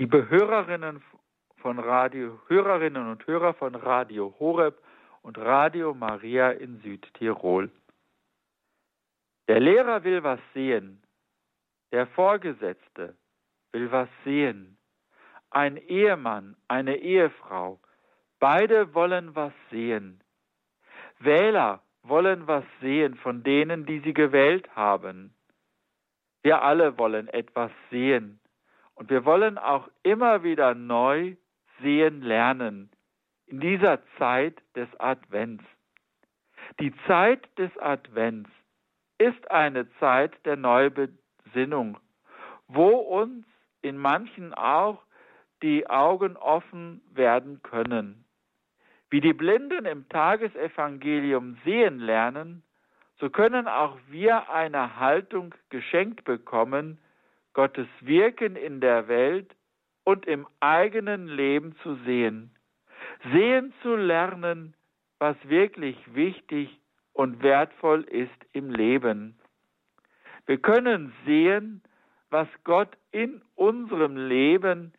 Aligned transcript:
Liebe 0.00 0.30
Hörerinnen 0.30 1.02
von 1.58 1.78
Radio, 1.78 2.40
Hörerinnen 2.46 3.10
und 3.10 3.26
Hörer 3.26 3.52
von 3.52 3.74
Radio 3.74 4.34
Horeb 4.38 4.80
und 5.20 5.36
Radio 5.36 5.92
Maria 5.92 6.52
in 6.52 6.80
Südtirol. 6.80 7.70
Der 9.46 9.60
Lehrer 9.60 10.02
will 10.02 10.22
was 10.22 10.40
sehen, 10.54 11.02
der 11.92 12.06
Vorgesetzte 12.06 13.14
will 13.72 13.92
was 13.92 14.08
sehen, 14.24 14.78
ein 15.50 15.76
Ehemann, 15.76 16.56
eine 16.66 16.96
Ehefrau, 16.96 17.78
beide 18.38 18.94
wollen 18.94 19.34
was 19.34 19.52
sehen. 19.70 20.24
Wähler 21.18 21.82
wollen 22.04 22.46
was 22.46 22.64
sehen 22.80 23.16
von 23.16 23.42
denen, 23.42 23.84
die 23.84 24.00
sie 24.00 24.14
gewählt 24.14 24.74
haben. 24.74 25.34
Wir 26.40 26.62
alle 26.62 26.96
wollen 26.96 27.28
etwas 27.28 27.70
sehen 27.90 28.40
und 29.00 29.08
wir 29.08 29.24
wollen 29.24 29.56
auch 29.56 29.88
immer 30.02 30.42
wieder 30.42 30.74
neu 30.74 31.34
sehen 31.80 32.20
lernen 32.20 32.90
in 33.46 33.58
dieser 33.58 34.00
Zeit 34.18 34.60
des 34.76 34.88
Advents. 35.00 35.64
Die 36.80 36.92
Zeit 37.06 37.48
des 37.58 37.74
Advents 37.78 38.50
ist 39.16 39.50
eine 39.50 39.90
Zeit 40.00 40.34
der 40.44 40.56
Neubesinnung, 40.56 41.96
wo 42.68 42.88
uns 42.88 43.46
in 43.80 43.96
manchen 43.96 44.52
auch 44.52 45.02
die 45.62 45.88
Augen 45.88 46.36
offen 46.36 47.00
werden 47.10 47.62
können. 47.62 48.26
Wie 49.08 49.22
die 49.22 49.32
Blinden 49.32 49.86
im 49.86 50.10
Tagesevangelium 50.10 51.56
sehen 51.64 52.00
lernen, 52.00 52.62
so 53.18 53.30
können 53.30 53.66
auch 53.66 53.96
wir 54.08 54.50
eine 54.50 55.00
Haltung 55.00 55.54
geschenkt 55.70 56.24
bekommen, 56.24 56.98
Gottes 57.52 57.88
Wirken 58.00 58.56
in 58.56 58.80
der 58.80 59.08
Welt 59.08 59.54
und 60.04 60.26
im 60.26 60.46
eigenen 60.60 61.26
Leben 61.26 61.74
zu 61.82 61.96
sehen. 62.06 62.56
Sehen 63.32 63.72
zu 63.82 63.96
lernen, 63.96 64.74
was 65.18 65.36
wirklich 65.44 65.96
wichtig 66.14 66.80
und 67.12 67.42
wertvoll 67.42 68.02
ist 68.04 68.30
im 68.52 68.70
Leben. 68.70 69.38
Wir 70.46 70.58
können 70.58 71.12
sehen, 71.26 71.82
was 72.30 72.48
Gott 72.64 72.96
in 73.10 73.42
unserem 73.56 74.16
Leben 74.16 74.92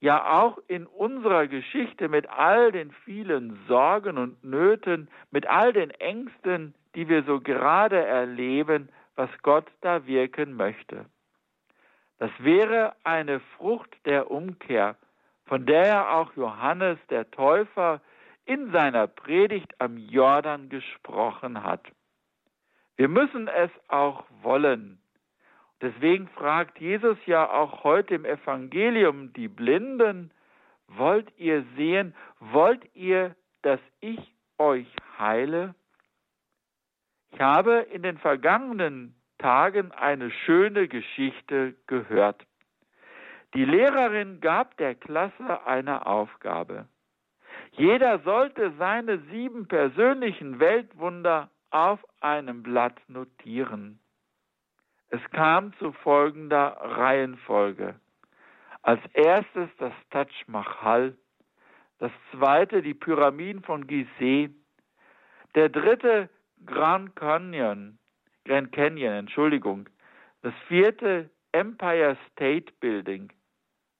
ja 0.00 0.40
auch 0.40 0.58
in 0.68 0.86
unserer 0.86 1.46
Geschichte 1.48 2.08
mit 2.08 2.28
all 2.28 2.72
den 2.72 2.92
vielen 3.04 3.58
Sorgen 3.66 4.16
und 4.16 4.42
Nöten, 4.44 5.08
mit 5.30 5.46
all 5.48 5.72
den 5.72 5.90
Ängsten, 5.90 6.74
die 6.94 7.08
wir 7.08 7.24
so 7.24 7.40
gerade 7.40 8.04
erleben, 8.04 8.88
was 9.16 9.30
Gott 9.42 9.66
da 9.80 10.06
wirken 10.06 10.54
möchte. 10.54 11.06
Das 12.18 12.30
wäre 12.38 12.94
eine 13.04 13.40
Frucht 13.56 13.94
der 14.04 14.30
Umkehr, 14.30 14.96
von 15.46 15.66
der 15.66 16.12
auch 16.14 16.34
Johannes 16.34 16.98
der 17.10 17.30
Täufer 17.30 18.00
in 18.44 18.72
seiner 18.72 19.06
Predigt 19.06 19.80
am 19.80 19.96
Jordan 19.96 20.68
gesprochen 20.68 21.62
hat. 21.62 21.86
Wir 22.96 23.08
müssen 23.08 23.46
es 23.46 23.70
auch 23.88 24.24
wollen. 24.42 25.00
Deswegen 25.80 26.28
fragt 26.28 26.80
Jesus 26.80 27.16
ja 27.26 27.48
auch 27.48 27.84
heute 27.84 28.16
im 28.16 28.24
Evangelium 28.24 29.32
die 29.32 29.46
Blinden, 29.46 30.32
wollt 30.88 31.30
ihr 31.36 31.64
sehen, 31.76 32.14
wollt 32.40 32.82
ihr, 32.94 33.36
dass 33.62 33.80
ich 34.00 34.18
euch 34.58 34.88
heile? 35.18 35.74
Ich 37.30 37.40
habe 37.40 37.86
in 37.92 38.02
den 38.02 38.18
vergangenen 38.18 39.14
Tagen 39.38 39.92
eine 39.92 40.30
schöne 40.30 40.88
Geschichte 40.88 41.74
gehört. 41.86 42.44
Die 43.54 43.64
Lehrerin 43.64 44.40
gab 44.40 44.76
der 44.76 44.94
Klasse 44.94 45.66
eine 45.66 46.06
Aufgabe. 46.06 46.86
Jeder 47.72 48.18
sollte 48.20 48.72
seine 48.78 49.18
sieben 49.30 49.66
persönlichen 49.68 50.60
Weltwunder 50.60 51.50
auf 51.70 52.00
einem 52.20 52.62
Blatt 52.62 53.00
notieren. 53.08 54.00
Es 55.10 55.22
kam 55.30 55.72
zu 55.78 55.92
folgender 55.92 56.76
Reihenfolge. 56.80 57.94
Als 58.82 59.00
erstes 59.12 59.70
das 59.78 59.92
Taj 60.10 60.28
Mahal, 60.46 61.16
das 61.98 62.12
zweite 62.32 62.82
die 62.82 62.94
Pyramiden 62.94 63.62
von 63.62 63.86
Gizeh, 63.86 64.50
der 65.54 65.68
dritte 65.68 66.28
Grand 66.66 67.16
Canyon, 67.16 67.98
Grand 68.48 68.72
Canyon, 68.72 69.12
Entschuldigung, 69.12 69.90
das 70.40 70.54
vierte 70.68 71.28
Empire 71.52 72.16
State 72.32 72.72
Building, 72.80 73.30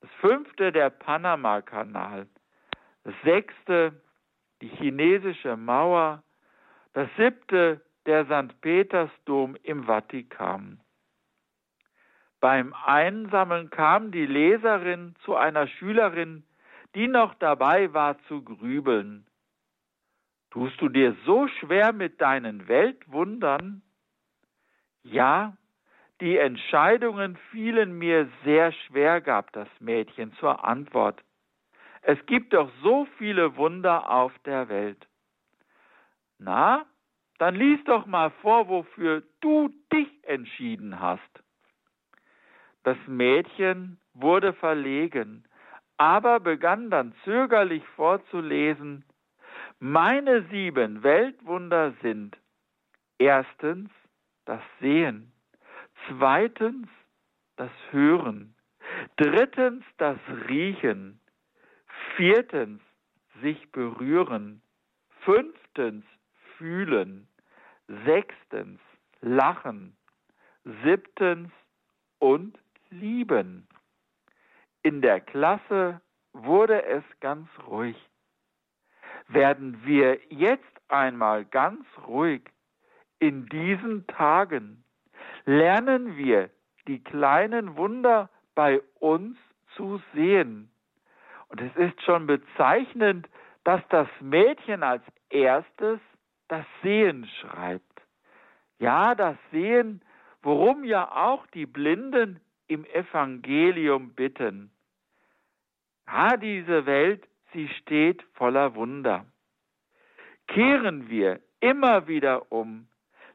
das 0.00 0.10
fünfte 0.22 0.72
der 0.72 0.88
Panama-Kanal, 0.88 2.26
das 3.04 3.14
sechste 3.24 4.00
die 4.62 4.68
chinesische 4.68 5.54
Mauer, 5.54 6.22
das 6.94 7.10
siebte 7.18 7.82
der 8.06 8.24
St. 8.24 8.58
Petersdom 8.62 9.54
im 9.64 9.84
Vatikan. 9.84 10.80
Beim 12.40 12.72
Einsammeln 12.86 13.68
kam 13.68 14.12
die 14.12 14.24
Leserin 14.24 15.14
zu 15.26 15.36
einer 15.36 15.66
Schülerin, 15.66 16.42
die 16.94 17.06
noch 17.06 17.34
dabei 17.34 17.92
war 17.92 18.18
zu 18.28 18.42
grübeln. 18.42 19.26
Tust 20.50 20.80
du 20.80 20.88
dir 20.88 21.14
so 21.26 21.48
schwer 21.48 21.92
mit 21.92 22.22
deinen 22.22 22.66
Weltwundern? 22.66 23.82
Ja, 25.02 25.56
die 26.20 26.36
Entscheidungen 26.36 27.36
fielen 27.50 27.96
mir 27.96 28.28
sehr 28.44 28.72
schwer, 28.72 29.20
gab 29.20 29.52
das 29.52 29.68
Mädchen 29.78 30.32
zur 30.34 30.64
Antwort. 30.64 31.22
Es 32.02 32.18
gibt 32.26 32.52
doch 32.52 32.70
so 32.82 33.06
viele 33.18 33.56
Wunder 33.56 34.10
auf 34.10 34.32
der 34.44 34.68
Welt. 34.68 35.06
Na, 36.38 36.86
dann 37.38 37.54
lies 37.54 37.82
doch 37.84 38.06
mal 38.06 38.30
vor, 38.42 38.68
wofür 38.68 39.22
du 39.40 39.68
dich 39.92 40.08
entschieden 40.24 41.00
hast. 41.00 41.22
Das 42.82 42.96
Mädchen 43.06 44.00
wurde 44.14 44.52
verlegen, 44.52 45.44
aber 45.98 46.40
begann 46.40 46.90
dann 46.90 47.14
zögerlich 47.24 47.84
vorzulesen, 47.96 49.04
meine 49.80 50.42
sieben 50.48 51.02
Weltwunder 51.02 51.92
sind 52.02 52.36
erstens 53.18 53.90
das 54.48 54.62
Sehen, 54.80 55.30
zweitens 56.08 56.88
das 57.56 57.70
Hören, 57.90 58.54
drittens 59.16 59.84
das 59.98 60.18
Riechen, 60.48 61.20
viertens 62.16 62.80
sich 63.42 63.70
berühren, 63.72 64.62
fünftens 65.20 66.04
fühlen, 66.56 67.28
sechstens 68.06 68.80
lachen, 69.20 69.94
siebtens 70.82 71.52
und 72.18 72.58
lieben. 72.88 73.68
In 74.82 75.02
der 75.02 75.20
Klasse 75.20 76.00
wurde 76.32 76.84
es 76.84 77.04
ganz 77.20 77.48
ruhig. 77.66 77.96
Werden 79.26 79.84
wir 79.84 80.18
jetzt 80.30 80.64
einmal 80.88 81.44
ganz 81.44 81.84
ruhig 82.06 82.48
in 83.18 83.46
diesen 83.46 84.06
Tagen, 84.06 84.84
lernen 85.44 86.16
wir 86.16 86.50
die 86.86 87.02
kleinen 87.02 87.76
Wunder 87.76 88.30
bei 88.54 88.80
uns 89.00 89.36
zu 89.76 90.00
sehen. 90.14 90.70
Und 91.48 91.60
es 91.60 91.74
ist 91.76 92.02
schon 92.02 92.26
bezeichnend, 92.26 93.28
dass 93.64 93.80
das 93.88 94.08
Mädchen 94.20 94.82
als 94.82 95.02
erstes 95.30 96.00
das 96.48 96.64
Sehen 96.82 97.26
schreibt. 97.40 97.84
Ja, 98.78 99.14
das 99.14 99.36
Sehen, 99.50 100.02
worum 100.42 100.84
ja 100.84 101.10
auch 101.10 101.46
die 101.48 101.66
Blinden 101.66 102.40
im 102.68 102.84
Evangelium 102.86 104.14
bitten. 104.14 104.70
Ja, 106.06 106.36
diese 106.36 106.86
Welt, 106.86 107.26
sie 107.52 107.68
steht 107.68 108.22
voller 108.34 108.74
Wunder. 108.74 109.26
Kehren 110.46 111.08
wir 111.08 111.40
immer 111.60 112.08
wieder 112.08 112.50
um, 112.50 112.87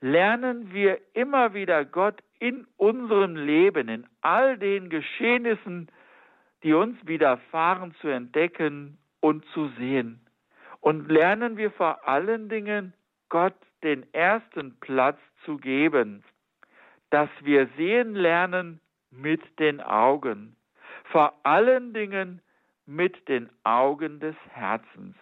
lernen 0.00 0.72
wir 0.72 0.98
immer 1.14 1.54
wieder 1.54 1.84
Gott 1.84 2.22
in 2.38 2.66
unserem 2.76 3.36
Leben, 3.36 3.88
in 3.88 4.06
all 4.20 4.58
den 4.58 4.90
Geschehnissen, 4.90 5.90
die 6.62 6.72
uns 6.72 6.96
widerfahren, 7.06 7.94
zu 8.00 8.08
entdecken 8.08 8.98
und 9.20 9.44
zu 9.46 9.68
sehen. 9.78 10.20
Und 10.80 11.10
lernen 11.10 11.56
wir 11.56 11.70
vor 11.72 12.06
allen 12.06 12.48
Dingen 12.48 12.94
Gott 13.28 13.54
den 13.82 14.12
ersten 14.12 14.78
Platz 14.80 15.18
zu 15.44 15.56
geben, 15.56 16.24
dass 17.10 17.28
wir 17.42 17.68
sehen 17.76 18.14
lernen, 18.14 18.80
mit 19.10 19.40
den 19.58 19.80
Augen, 19.80 20.56
vor 21.04 21.34
allen 21.42 21.92
Dingen 21.94 22.42
mit 22.86 23.28
den 23.28 23.48
Augen 23.64 24.20
des 24.20 24.36
Herzens. 24.50 25.16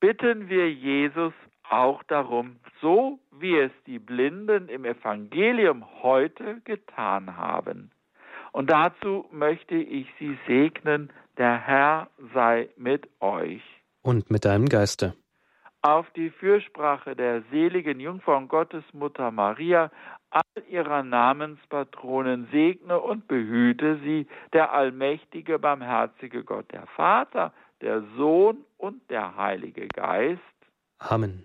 Bitten 0.00 0.48
wir 0.48 0.72
Jesus 0.72 1.32
auch 1.72 2.02
darum, 2.04 2.56
so 2.80 3.18
wie 3.30 3.58
es 3.58 3.72
die 3.86 3.98
Blinden 3.98 4.68
im 4.68 4.84
Evangelium 4.84 5.84
heute 6.02 6.60
getan 6.64 7.36
haben. 7.36 7.90
Und 8.52 8.70
dazu 8.70 9.26
möchte 9.32 9.76
ich 9.76 10.06
Sie 10.18 10.38
segnen, 10.46 11.10
der 11.38 11.58
Herr 11.58 12.08
sei 12.34 12.68
mit 12.76 13.08
euch. 13.20 13.62
Und 14.02 14.30
mit 14.30 14.44
deinem 14.44 14.66
Geiste. 14.66 15.14
Auf 15.80 16.08
die 16.10 16.30
Fürsprache 16.30 17.16
der 17.16 17.42
seligen 17.50 17.98
Jungfrau 17.98 18.36
und 18.36 18.48
Gottesmutter 18.48 19.30
Maria, 19.30 19.90
all 20.30 20.62
ihrer 20.68 21.02
Namenspatronen 21.02 22.48
segne 22.52 23.00
und 23.00 23.26
behüte 23.26 23.98
sie 24.04 24.26
der 24.52 24.72
allmächtige, 24.72 25.58
barmherzige 25.58 26.44
Gott, 26.44 26.70
der 26.70 26.86
Vater, 26.86 27.52
der 27.80 28.02
Sohn 28.16 28.58
und 28.76 29.10
der 29.10 29.36
Heilige 29.36 29.88
Geist. 29.88 30.40
Amen. 30.98 31.44